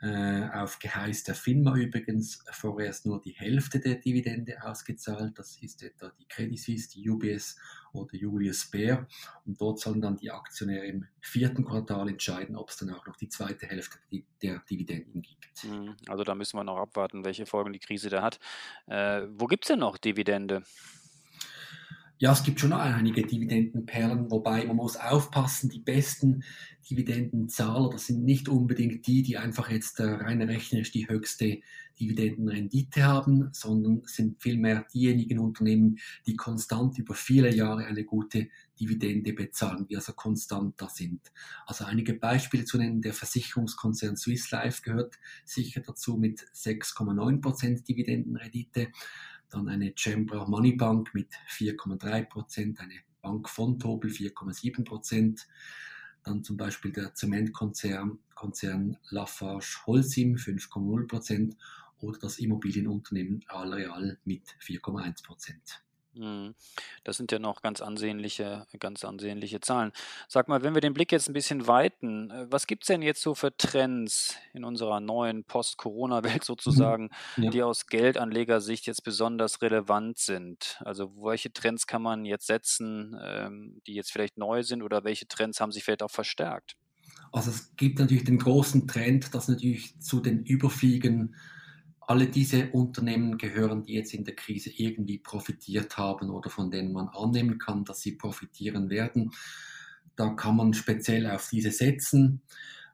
auf 0.00 0.78
Geheiß 0.78 1.24
der 1.24 1.34
FINMA 1.34 1.74
übrigens 1.76 2.44
vorerst 2.52 3.04
nur 3.04 3.20
die 3.20 3.32
Hälfte 3.32 3.80
der 3.80 3.96
Dividende 3.96 4.62
ausgezahlt. 4.62 5.36
Das 5.36 5.56
ist 5.60 5.82
etwa 5.82 6.12
die 6.18 6.28
Credit 6.28 6.58
Suisse, 6.58 6.88
die 6.90 7.10
UBS 7.10 7.56
oder 7.92 8.14
Julius 8.14 8.70
Baer. 8.70 9.08
Und 9.44 9.60
dort 9.60 9.80
sollen 9.80 10.00
dann 10.00 10.16
die 10.16 10.30
Aktionäre 10.30 10.86
im 10.86 11.06
vierten 11.20 11.64
Quartal 11.64 12.08
entscheiden, 12.08 12.56
ob 12.56 12.70
es 12.70 12.76
dann 12.76 12.90
auch 12.90 13.06
noch 13.06 13.16
die 13.16 13.28
zweite 13.28 13.66
Hälfte 13.66 13.98
der 14.42 14.60
Dividenden 14.70 15.22
gibt. 15.22 15.64
Mhm. 15.64 15.96
Also 16.06 16.22
da 16.22 16.34
müssen 16.34 16.56
wir 16.56 16.64
noch 16.64 16.78
abwarten, 16.78 17.24
welche 17.24 17.46
Folgen 17.46 17.72
die 17.72 17.80
Krise 17.80 18.08
da 18.08 18.22
hat. 18.22 18.38
Äh, 18.86 19.26
wo 19.30 19.46
gibt 19.46 19.64
es 19.64 19.68
denn 19.68 19.80
noch 19.80 19.98
Dividende? 19.98 20.62
Ja, 22.20 22.32
es 22.32 22.42
gibt 22.42 22.58
schon 22.58 22.72
einige 22.72 23.22
Dividendenperlen, 23.22 24.28
wobei 24.28 24.64
man 24.64 24.74
muss 24.74 24.96
aufpassen, 24.96 25.70
die 25.70 25.78
besten 25.78 26.42
Dividendenzahler, 26.90 27.90
das 27.90 28.08
sind 28.08 28.24
nicht 28.24 28.48
unbedingt 28.48 29.06
die, 29.06 29.22
die 29.22 29.36
einfach 29.36 29.70
jetzt 29.70 30.00
äh, 30.00 30.04
rein 30.04 30.42
rechnerisch 30.42 30.90
die 30.90 31.08
höchste 31.08 31.60
Dividendenrendite 32.00 33.04
haben, 33.04 33.50
sondern 33.52 34.02
sind 34.04 34.42
vielmehr 34.42 34.84
diejenigen 34.92 35.38
Unternehmen, 35.38 35.98
die 36.26 36.34
konstant 36.34 36.98
über 36.98 37.14
viele 37.14 37.54
Jahre 37.54 37.86
eine 37.86 38.04
gute 38.04 38.48
Dividende 38.80 39.32
bezahlen, 39.32 39.86
die 39.86 39.94
also 39.94 40.12
konstant 40.12 40.74
da 40.80 40.88
sind. 40.88 41.20
Also 41.66 41.84
einige 41.84 42.14
Beispiele 42.14 42.64
zu 42.64 42.78
nennen, 42.78 43.00
der 43.00 43.14
Versicherungskonzern 43.14 44.16
Swiss 44.16 44.50
Life 44.50 44.82
gehört 44.82 45.18
sicher 45.44 45.82
dazu 45.82 46.16
mit 46.16 46.40
6,9% 46.52 47.84
Dividendenrendite 47.84 48.88
dann 49.50 49.68
eine 49.68 49.94
Cembra 49.96 50.46
Money 50.46 50.72
Bank 50.72 51.14
mit 51.14 51.28
4,3 51.48 52.24
Prozent, 52.24 52.80
eine 52.80 52.94
Bank 53.22 53.48
von 53.48 53.78
Tobel 53.78 54.10
4,7 54.10 54.84
Prozent, 54.84 55.46
dann 56.24 56.44
zum 56.44 56.56
Beispiel 56.56 56.92
der 56.92 57.14
Zementkonzern 57.14 58.18
Konzern 58.34 58.96
Lafarge 59.10 59.66
Holcim 59.86 60.36
5,0 60.36 61.08
Prozent 61.08 61.56
oder 61.98 62.18
das 62.18 62.38
Immobilienunternehmen 62.38 63.44
Alreal 63.48 64.18
mit 64.24 64.44
4,1 64.60 65.24
Prozent. 65.24 65.82
Mhm. 66.14 66.54
Das 67.04 67.16
sind 67.16 67.30
ja 67.32 67.38
noch 67.38 67.62
ganz 67.62 67.80
ansehnliche, 67.80 68.66
ganz 68.78 69.04
ansehnliche 69.04 69.60
Zahlen. 69.60 69.92
Sag 70.26 70.48
mal, 70.48 70.62
wenn 70.62 70.74
wir 70.74 70.80
den 70.80 70.94
Blick 70.94 71.12
jetzt 71.12 71.28
ein 71.28 71.32
bisschen 71.32 71.66
weiten, 71.66 72.30
äh, 72.30 72.46
was 72.50 72.66
gibt 72.66 72.84
es 72.84 72.88
denn 72.88 73.02
jetzt 73.02 73.22
so 73.22 73.34
für 73.34 73.56
Trends 73.56 74.36
in 74.52 74.64
unserer 74.64 75.00
neuen 75.00 75.44
Post-Corona-Welt 75.44 76.34
mhm. 76.42 76.44
sozusagen, 76.44 77.10
ja. 77.36 77.50
die 77.50 77.62
aus 77.62 77.86
Geldanlegersicht 77.86 78.86
jetzt 78.86 79.04
besonders 79.04 79.62
relevant 79.62 80.18
sind? 80.18 80.80
Also 80.84 81.12
welche 81.16 81.52
Trends 81.52 81.86
kann 81.86 82.02
man 82.02 82.24
jetzt 82.24 82.46
setzen, 82.46 83.16
ähm, 83.22 83.80
die 83.86 83.94
jetzt 83.94 84.12
vielleicht 84.12 84.38
neu 84.38 84.62
sind 84.62 84.82
oder 84.82 85.04
welche 85.04 85.28
Trends 85.28 85.60
haben 85.60 85.72
sich 85.72 85.84
vielleicht 85.84 86.02
auch 86.02 86.10
verstärkt? 86.10 86.76
Also 87.32 87.50
es 87.50 87.76
gibt 87.76 87.98
natürlich 87.98 88.24
den 88.24 88.38
großen 88.38 88.88
Trend, 88.88 89.34
dass 89.34 89.48
natürlich 89.48 90.00
zu 90.00 90.20
den 90.20 90.44
Überfliegen 90.44 91.34
alle 92.08 92.26
diese 92.26 92.70
Unternehmen 92.70 93.36
gehören, 93.36 93.82
die 93.82 93.92
jetzt 93.92 94.14
in 94.14 94.24
der 94.24 94.34
Krise 94.34 94.70
irgendwie 94.74 95.18
profitiert 95.18 95.98
haben 95.98 96.30
oder 96.30 96.48
von 96.48 96.70
denen 96.70 96.90
man 96.90 97.08
annehmen 97.08 97.58
kann, 97.58 97.84
dass 97.84 98.00
sie 98.00 98.12
profitieren 98.12 98.88
werden. 98.88 99.30
Da 100.16 100.30
kann 100.30 100.56
man 100.56 100.72
speziell 100.72 101.30
auf 101.30 101.50
diese 101.50 101.70
setzen. 101.70 102.40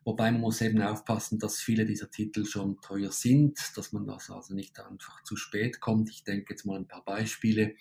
Wobei 0.02 0.32
man 0.32 0.40
muss 0.40 0.60
eben 0.60 0.82
aufpassen, 0.82 1.38
dass 1.38 1.60
viele 1.60 1.86
dieser 1.86 2.10
Titel 2.10 2.44
schon 2.44 2.80
teuer 2.80 3.12
sind, 3.12 3.56
dass 3.76 3.92
man 3.92 4.04
das 4.04 4.30
also 4.30 4.52
nicht 4.52 4.80
einfach 4.80 5.22
zu 5.22 5.36
spät 5.36 5.80
kommt. 5.80 6.10
Ich 6.10 6.24
denke 6.24 6.52
jetzt 6.52 6.66
mal 6.66 6.76
ein 6.76 6.88
paar 6.88 7.04
Beispiele. 7.04 7.76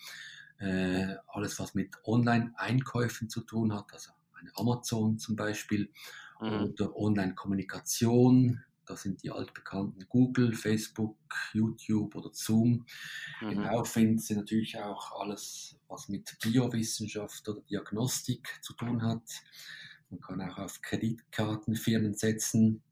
Äh, 0.60 1.16
alles, 1.26 1.58
was 1.58 1.74
mit 1.74 1.96
Online-Einkäufen 2.04 3.28
zu 3.28 3.40
tun 3.40 3.74
hat, 3.74 3.92
also 3.92 4.12
eine 4.38 4.52
Amazon 4.54 5.18
zum 5.18 5.34
Beispiel, 5.34 5.90
mhm. 6.40 6.62
oder 6.62 6.96
Online-Kommunikation, 6.96 8.62
das 8.86 9.02
sind 9.02 9.22
die 9.22 9.30
altbekannten 9.30 10.06
Google, 10.08 10.54
Facebook, 10.54 11.16
YouTube 11.52 12.14
oder 12.14 12.30
Zoom. 12.32 12.86
Mhm. 13.40 13.50
Genau 13.50 13.84
finden 13.84 14.18
Sie 14.18 14.34
natürlich 14.34 14.78
auch 14.78 15.20
alles, 15.20 15.76
was 15.88 16.08
mit 16.08 16.36
Biowissenschaft 16.42 17.48
oder 17.48 17.60
Diagnostik 17.62 18.58
zu 18.62 18.74
tun 18.74 19.02
hat. 19.02 19.22
Man 20.10 20.20
kann 20.20 20.40
auch 20.40 20.58
auf 20.58 20.80
Kreditkartenfirmen 20.82 22.14
setzen, 22.14 22.82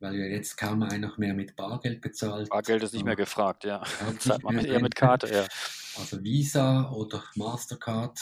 weil 0.00 0.16
ja 0.16 0.26
jetzt 0.26 0.56
kaum 0.56 0.82
einer 0.82 1.12
mehr 1.18 1.34
mit 1.34 1.56
Bargeld 1.56 2.00
bezahlt. 2.00 2.48
Bargeld 2.48 2.82
ist 2.82 2.94
nicht 2.94 3.04
mehr 3.04 3.16
gefragt, 3.16 3.64
ja. 3.64 3.82
Zahlt 4.18 4.42
man 4.42 4.58
eher 4.58 4.80
mit 4.80 4.96
Karte, 4.96 5.32
ja. 5.32 5.46
Also 5.98 6.22
Visa 6.22 6.90
oder 6.90 7.22
Mastercard. 7.36 8.18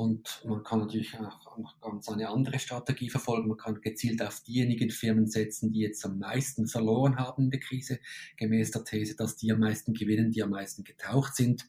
Und 0.00 0.42
man 0.46 0.62
kann 0.62 0.78
natürlich 0.78 1.14
auch 1.18 1.58
noch 1.58 1.78
ganz 1.82 2.08
eine 2.08 2.30
andere 2.30 2.58
Strategie 2.58 3.10
verfolgen. 3.10 3.48
Man 3.48 3.58
kann 3.58 3.82
gezielt 3.82 4.22
auf 4.22 4.40
diejenigen 4.40 4.88
Firmen 4.88 5.26
setzen, 5.26 5.72
die 5.72 5.80
jetzt 5.80 6.02
am 6.06 6.18
meisten 6.18 6.66
verloren 6.66 7.18
haben 7.18 7.44
in 7.44 7.50
der 7.50 7.60
Krise, 7.60 8.00
gemäß 8.38 8.70
der 8.70 8.84
These, 8.84 9.14
dass 9.14 9.36
die 9.36 9.52
am 9.52 9.60
meisten 9.60 9.92
gewinnen, 9.92 10.30
die 10.30 10.42
am 10.42 10.52
meisten 10.52 10.84
getaucht 10.84 11.36
sind. 11.36 11.68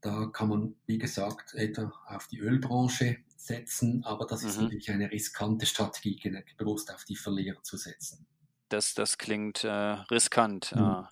Da 0.00 0.26
kann 0.32 0.48
man, 0.48 0.74
wie 0.86 0.98
gesagt, 0.98 1.54
etwa 1.54 1.92
auf 2.08 2.26
die 2.26 2.40
Ölbranche 2.40 3.18
setzen, 3.36 4.02
aber 4.02 4.26
das 4.26 4.42
ist 4.42 4.56
mhm. 4.56 4.64
natürlich 4.64 4.90
eine 4.90 5.12
riskante 5.12 5.66
Strategie, 5.66 6.18
bewusst 6.58 6.92
auf 6.92 7.04
die 7.04 7.14
Verlierer 7.14 7.62
zu 7.62 7.76
setzen. 7.76 8.26
Das, 8.68 8.94
das 8.94 9.18
klingt 9.18 9.64
äh, 9.64 9.68
riskant. 9.68 10.74
Mhm. 10.74 10.82
Äh, 10.82 11.02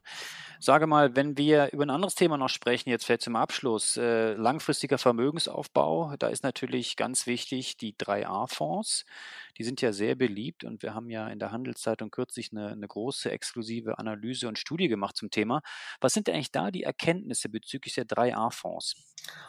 sage 0.63 0.87
mal, 0.87 1.17
wenn 1.17 1.37
wir 1.37 1.73
über 1.73 1.85
ein 1.85 1.91
anderes 1.91 2.15
Thema 2.15 2.39
noch 2.39 2.49
sprechen, 2.49 2.89
jetzt 2.89 3.05
vielleicht 3.05 3.23
zum 3.23 3.35
Abschluss, 3.35 3.97
äh, 3.97 4.35
langfristiger 4.35 4.97
Vermögensaufbau, 4.97 6.15
da 6.19 6.29
ist 6.29 6.45
natürlich 6.45 6.97
ganz 6.97 7.27
wichtig 7.27 7.77
die 7.77 7.95
3a-Fonds. 7.95 9.05
Die 9.59 9.65
sind 9.65 9.81
ja 9.81 9.93
sehr 9.93 10.15
beliebt 10.15 10.63
und 10.63 10.83
wir 10.83 10.95
haben 10.95 11.11
ja 11.11 11.27
in 11.29 11.41
der 11.41 11.51
Handelszeitung 11.51 12.11
kürzlich 12.11 12.53
eine, 12.53 12.69
eine 12.69 12.87
große 12.87 13.31
exklusive 13.31 13.99
Analyse 13.99 14.47
und 14.47 14.59
Studie 14.59 14.89
gemacht 14.89 15.17
zum 15.17 15.31
Thema. 15.31 15.63
Was 16.01 16.15
sind 16.15 16.29
eigentlich 16.29 16.53
da 16.53 16.71
die 16.71 16.85
Erkenntnisse 16.85 17.49
bezüglich 17.49 17.95
der 17.95 18.07
3a-Fonds? 18.07 18.95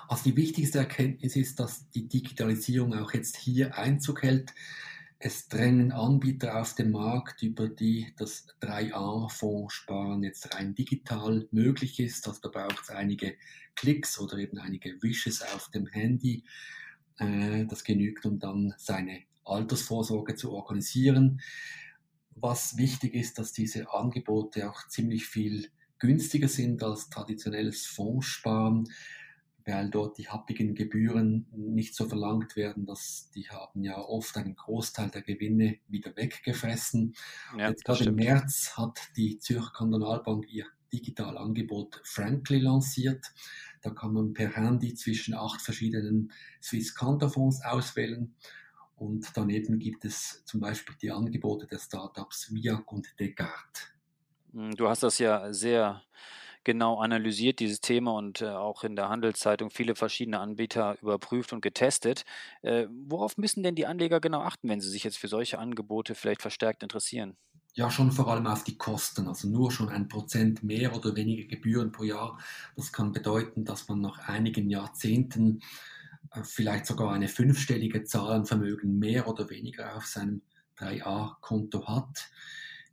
Also 0.07 0.23
die 0.23 0.35
wichtigste 0.35 0.79
Erkenntnis 0.79 1.35
ist, 1.35 1.59
dass 1.59 1.89
die 1.91 2.07
Digitalisierung 2.07 2.95
auch 2.95 3.13
jetzt 3.13 3.37
hier 3.37 3.77
Einzug 3.77 4.23
hält. 4.23 4.53
Es 5.25 5.47
drängen 5.47 5.93
Anbieter 5.93 6.59
auf 6.59 6.75
den 6.75 6.91
Markt, 6.91 7.43
über 7.43 7.69
die 7.69 8.13
das 8.17 8.45
3A-Fondssparen 8.61 10.21
jetzt 10.21 10.53
rein 10.53 10.75
digital 10.75 11.47
möglich 11.49 12.01
ist. 12.01 12.27
Also 12.27 12.41
da 12.41 12.49
braucht 12.49 12.83
es 12.83 12.89
einige 12.89 13.37
Klicks 13.73 14.19
oder 14.19 14.37
eben 14.37 14.57
einige 14.57 15.01
Wishes 15.01 15.41
auf 15.41 15.71
dem 15.71 15.87
Handy. 15.87 16.43
Äh, 17.19 17.65
das 17.67 17.85
genügt, 17.85 18.25
um 18.25 18.37
dann 18.37 18.73
seine 18.77 19.21
Altersvorsorge 19.45 20.35
zu 20.35 20.51
organisieren. 20.51 21.39
Was 22.35 22.75
wichtig 22.75 23.13
ist, 23.13 23.39
dass 23.39 23.53
diese 23.53 23.93
Angebote 23.93 24.69
auch 24.69 24.89
ziemlich 24.89 25.25
viel 25.25 25.69
günstiger 25.99 26.49
sind 26.49 26.83
als 26.83 27.09
traditionelles 27.09 27.85
Fondssparen 27.85 28.89
weil 29.65 29.89
dort 29.89 30.17
die 30.17 30.27
happigen 30.27 30.75
Gebühren 30.75 31.47
nicht 31.51 31.95
so 31.95 32.07
verlangt 32.07 32.55
werden, 32.55 32.85
dass 32.85 33.29
die 33.33 33.49
haben 33.49 33.83
ja 33.83 33.97
oft 33.97 34.35
einen 34.37 34.55
Großteil 34.55 35.09
der 35.09 35.21
Gewinne 35.21 35.77
wieder 35.87 36.15
weggefressen. 36.15 37.15
Ja, 37.57 37.69
Jetzt 37.69 37.85
gerade 37.85 38.05
im 38.05 38.15
März 38.15 38.73
hat 38.75 38.99
die 39.15 39.39
Zürcher 39.39 39.71
Kantonalbank 39.75 40.51
ihr 40.51 40.65
Digitalangebot 40.91 42.01
Frankly 42.03 42.59
lanciert. 42.59 43.25
Da 43.81 43.89
kann 43.89 44.13
man 44.13 44.33
per 44.33 44.55
Handy 44.55 44.93
zwischen 44.93 45.33
acht 45.33 45.61
verschiedenen 45.61 46.31
Swiss 46.61 46.95
Kantonfonds 46.95 47.63
auswählen. 47.65 48.35
Und 48.95 49.31
daneben 49.35 49.79
gibt 49.79 50.05
es 50.05 50.43
zum 50.45 50.61
Beispiel 50.61 50.95
die 51.01 51.11
Angebote 51.11 51.67
der 51.67 51.79
Startups 51.79 52.53
Viac 52.53 52.91
und 52.91 53.19
Descartes. 53.19 53.91
Hm, 54.53 54.75
du 54.75 54.87
hast 54.87 55.03
das 55.03 55.17
ja 55.17 55.51
sehr 55.51 56.03
genau 56.63 56.99
analysiert, 56.99 57.59
dieses 57.59 57.81
Thema 57.81 58.13
und 58.13 58.41
äh, 58.41 58.47
auch 58.47 58.83
in 58.83 58.95
der 58.95 59.09
Handelszeitung 59.09 59.69
viele 59.69 59.95
verschiedene 59.95 60.39
Anbieter 60.39 60.97
überprüft 61.01 61.53
und 61.53 61.61
getestet. 61.61 62.23
Äh, 62.61 62.87
worauf 63.07 63.37
müssen 63.37 63.63
denn 63.63 63.75
die 63.75 63.85
Anleger 63.85 64.19
genau 64.19 64.41
achten, 64.41 64.69
wenn 64.69 64.81
sie 64.81 64.89
sich 64.89 65.03
jetzt 65.03 65.17
für 65.17 65.27
solche 65.27 65.59
Angebote 65.59 66.15
vielleicht 66.15 66.41
verstärkt 66.41 66.83
interessieren? 66.83 67.35
Ja, 67.75 67.89
schon 67.89 68.11
vor 68.11 68.27
allem 68.27 68.45
auf 68.45 68.63
die 68.63 68.77
Kosten. 68.77 69.27
Also 69.27 69.47
nur 69.47 69.71
schon 69.71 69.89
ein 69.89 70.07
Prozent 70.07 70.61
mehr 70.63 70.95
oder 70.95 71.15
weniger 71.15 71.47
Gebühren 71.47 71.91
pro 71.91 72.03
Jahr. 72.03 72.37
Das 72.75 72.93
kann 72.93 73.11
bedeuten, 73.11 73.65
dass 73.65 73.87
man 73.87 73.99
nach 73.99 74.27
einigen 74.27 74.69
Jahrzehnten 74.69 75.61
äh, 76.31 76.43
vielleicht 76.43 76.85
sogar 76.85 77.11
eine 77.13 77.27
fünfstellige 77.27 78.03
Zahl 78.03 78.31
an 78.31 78.45
Vermögen 78.45 78.99
mehr 78.99 79.27
oder 79.27 79.49
weniger 79.49 79.95
auf 79.95 80.05
seinem 80.05 80.43
3a-Konto 80.77 81.87
hat. 81.87 82.29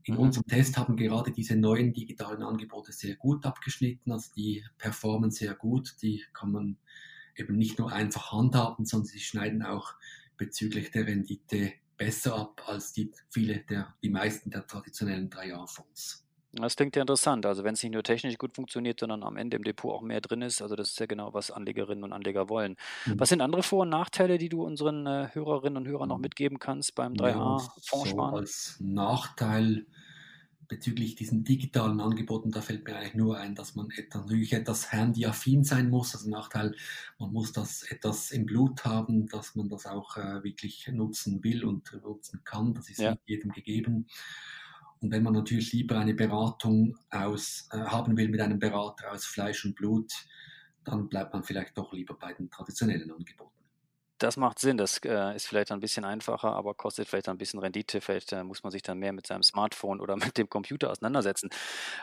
In 0.04 0.16
unserem 0.16 0.46
Test 0.46 0.76
haben 0.76 0.96
gerade 0.96 1.30
diese 1.30 1.56
neuen 1.56 1.92
digitalen 1.92 2.42
Angebote 2.42 2.92
sehr 2.92 3.16
gut 3.16 3.44
abgeschnitten, 3.44 4.12
also 4.12 4.30
die 4.34 4.64
performen 4.78 5.30
sehr 5.30 5.54
gut, 5.54 5.96
die 6.02 6.24
kann 6.32 6.52
man 6.52 6.78
eben 7.36 7.56
nicht 7.56 7.78
nur 7.78 7.92
einfach 7.92 8.32
handhaben, 8.32 8.86
sondern 8.86 9.06
sie 9.06 9.20
schneiden 9.20 9.62
auch 9.62 9.94
bezüglich 10.36 10.90
der 10.90 11.06
Rendite 11.06 11.72
besser 11.96 12.34
ab 12.34 12.62
als 12.66 12.92
die 12.94 13.12
viele 13.28 13.58
der 13.58 13.94
die 14.02 14.08
meisten 14.08 14.50
der 14.50 14.66
traditionellen 14.66 15.28
3 15.28 15.48
Jahrfonds. 15.48 16.26
Das 16.52 16.74
klingt 16.76 16.96
ja 16.96 17.02
interessant. 17.02 17.46
Also 17.46 17.62
wenn 17.62 17.74
es 17.74 17.82
nicht 17.82 17.92
nur 17.92 18.02
technisch 18.02 18.36
gut 18.36 18.54
funktioniert, 18.56 18.98
sondern 18.98 19.22
am 19.22 19.36
Ende 19.36 19.56
im 19.56 19.62
Depot 19.62 19.92
auch 19.94 20.02
mehr 20.02 20.20
drin 20.20 20.42
ist. 20.42 20.60
Also 20.62 20.74
das 20.74 20.88
ist 20.90 20.98
ja 21.00 21.06
genau, 21.06 21.32
was 21.32 21.50
Anlegerinnen 21.52 22.02
und 22.02 22.12
Anleger 22.12 22.48
wollen. 22.48 22.76
Mhm. 23.06 23.20
Was 23.20 23.28
sind 23.28 23.40
andere 23.40 23.62
Vor- 23.62 23.82
und 23.82 23.90
Nachteile, 23.90 24.36
die 24.36 24.48
du 24.48 24.64
unseren 24.64 25.06
äh, 25.06 25.28
Hörerinnen 25.32 25.76
und 25.76 25.86
Hörern 25.88 26.08
noch 26.08 26.16
Mhm. 26.16 26.22
mitgeben 26.22 26.58
kannst 26.58 26.94
beim 26.96 27.14
Ja, 27.14 27.24
3A-Fonds 27.24 28.10
so 28.10 28.20
als 28.20 28.76
Nachteil 28.80 29.86
bezüglich 30.66 31.16
diesen 31.16 31.42
digitalen 31.42 32.00
Angeboten, 32.00 32.52
da 32.52 32.60
fällt 32.60 32.86
mir 32.86 32.96
eigentlich 32.96 33.14
nur 33.14 33.36
ein, 33.38 33.56
dass 33.56 33.74
man 33.74 33.90
et- 33.90 34.14
natürlich 34.14 34.52
etwas 34.52 34.92
handyaffin 34.92 35.64
sein 35.64 35.90
muss. 35.90 36.14
Also 36.14 36.30
Nachteil, 36.30 36.74
man 37.18 37.32
muss 37.32 37.52
das 37.52 37.82
etwas 37.82 38.30
im 38.30 38.46
Blut 38.46 38.84
haben, 38.84 39.26
dass 39.28 39.56
man 39.56 39.68
das 39.68 39.86
auch 39.86 40.16
äh, 40.16 40.44
wirklich 40.44 40.86
nutzen 40.92 41.42
will 41.42 41.64
und 41.64 41.92
nutzen 42.04 42.42
kann. 42.44 42.74
Das 42.74 42.88
ist 42.88 42.98
Ja. 43.00 43.10
nicht 43.12 43.22
jedem 43.26 43.50
gegeben. 43.50 44.06
Und 45.00 45.10
wenn 45.12 45.22
man 45.22 45.32
natürlich 45.32 45.72
lieber 45.72 45.98
eine 45.98 46.14
Beratung 46.14 46.98
aus, 47.10 47.68
äh, 47.72 47.78
haben 47.78 48.16
will 48.16 48.28
mit 48.28 48.40
einem 48.40 48.58
Berater 48.58 49.12
aus 49.12 49.24
Fleisch 49.24 49.64
und 49.64 49.74
Blut, 49.74 50.12
dann 50.84 51.08
bleibt 51.08 51.32
man 51.32 51.42
vielleicht 51.42 51.76
doch 51.76 51.92
lieber 51.92 52.14
bei 52.14 52.32
den 52.32 52.50
traditionellen 52.50 53.10
Angeboten. 53.10 53.59
Das 54.20 54.36
macht 54.36 54.58
Sinn. 54.58 54.76
Das 54.76 54.98
äh, 54.98 55.34
ist 55.34 55.46
vielleicht 55.46 55.72
ein 55.72 55.80
bisschen 55.80 56.04
einfacher, 56.04 56.54
aber 56.54 56.74
kostet 56.74 57.08
vielleicht 57.08 57.30
ein 57.30 57.38
bisschen 57.38 57.58
Rendite. 57.58 58.02
Vielleicht 58.02 58.32
äh, 58.32 58.44
muss 58.44 58.62
man 58.62 58.70
sich 58.70 58.82
dann 58.82 58.98
mehr 58.98 59.14
mit 59.14 59.26
seinem 59.26 59.42
Smartphone 59.42 59.98
oder 59.98 60.14
mit 60.24 60.36
dem 60.36 60.50
Computer 60.50 60.90
auseinandersetzen. 60.90 61.48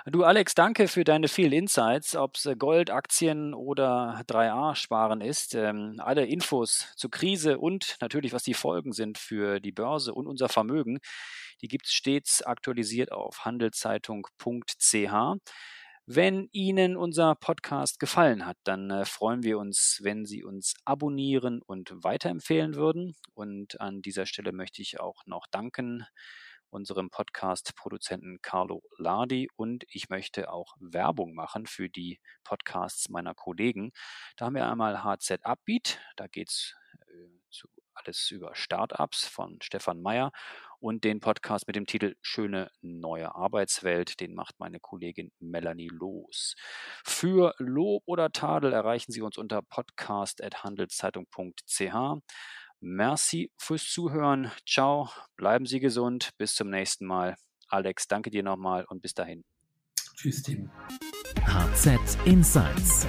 Du, 0.08 0.24
Alex, 0.24 0.56
danke 0.56 0.88
für 0.88 1.04
deine 1.04 1.28
vielen 1.28 1.52
Insights, 1.52 2.16
ob 2.16 2.36
es 2.36 2.50
Gold, 2.58 2.90
Aktien 2.90 3.54
oder 3.54 4.24
3A-Sparen 4.28 5.22
ist. 5.22 5.54
Ähm, 5.54 6.02
alle 6.04 6.26
Infos 6.26 6.92
zur 6.96 7.12
Krise 7.12 7.60
und 7.60 7.98
natürlich, 8.02 8.34
was 8.34 8.42
die 8.42 8.56
Folgen 8.56 8.94
sind 8.94 9.20
für 9.20 9.60
die 9.60 9.72
Börse 9.72 10.12
und 10.12 10.26
unser 10.26 10.50
Vermögen, 10.50 10.98
die 11.62 11.68
gibt 11.68 11.86
es 11.86 11.94
stets 11.94 12.42
aktualisiert 12.42 13.12
auf 13.12 13.46
handelszeitung.ch. 13.46 15.14
Wenn 16.10 16.48
Ihnen 16.54 16.96
unser 16.96 17.36
Podcast 17.36 18.00
gefallen 18.00 18.46
hat, 18.46 18.56
dann 18.64 18.90
äh, 18.92 19.04
freuen 19.04 19.44
wir 19.44 19.60
uns, 19.60 20.00
wenn 20.02 20.26
Sie 20.26 20.42
uns 20.42 20.74
abonnieren 20.86 21.62
und 21.62 21.92
weiterempfehlen 22.02 22.76
würden. 22.76 23.18
Und 23.34 23.82
an 23.82 24.02
dieser 24.02 24.26
Stelle 24.26 24.54
möchte 24.54 24.82
ich 24.82 25.02
auch 25.02 25.26
noch 25.26 25.48
danken 25.52 26.06
unserem 26.70 27.10
Podcast-Produzenten 27.10 28.40
Carlo 28.42 28.84
Lardi 28.98 29.50
und 29.58 29.84
ich 29.90 30.08
möchte 30.08 30.50
auch 30.50 30.78
Werbung 30.80 31.34
machen 31.34 31.66
für 31.66 31.90
die 31.90 32.22
Podcasts 32.46 33.10
meiner 33.10 33.36
Kollegen. 33.36 33.92
Da 34.38 34.46
haben 34.46 34.56
wir 34.56 34.72
einmal 34.72 35.04
HZ 35.04 35.44
Upbeat, 35.44 36.00
da 36.16 36.28
geht 36.28 36.52
es 36.52 36.74
äh, 37.10 37.38
alles 37.98 38.32
über 38.32 38.56
Startups 38.56 39.26
von 39.28 39.60
Stefan 39.62 40.02
Meyer 40.02 40.32
und 40.80 41.04
den 41.04 41.20
Podcast 41.20 41.68
mit 41.68 41.76
dem 41.76 41.86
Titel 41.86 42.16
Schöne 42.22 42.72
neue 42.82 43.36
Arbeitswelt, 43.36 44.20
den 44.20 44.34
macht 44.34 44.60
meine 44.60 44.80
Kollegin 44.80 45.32
Melanie 45.40 45.90
Los. 45.92 46.56
Für 47.04 47.54
Lob 47.58 48.04
oder 48.06 48.32
Tadel 48.32 48.74
erreichen 48.74 49.12
Sie 49.12 49.22
uns 49.22 49.38
unter 49.38 49.62
podcast.handelszeitung.ch. 49.62 52.22
Merci 52.80 53.52
fürs 53.58 53.90
Zuhören. 53.90 54.52
Ciao, 54.68 55.10
bleiben 55.36 55.66
Sie 55.66 55.80
gesund. 55.80 56.32
Bis 56.38 56.56
zum 56.56 56.70
nächsten 56.70 57.06
Mal. 57.06 57.36
Alex, 57.68 58.08
danke 58.08 58.30
dir 58.30 58.44
nochmal 58.44 58.86
und 58.86 59.02
bis 59.02 59.14
dahin. 59.14 59.44
Tschüss, 60.16 60.44
Tim. 60.44 60.70
HZ 61.46 62.18
Insights 62.26 63.08